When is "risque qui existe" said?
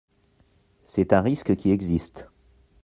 1.21-2.31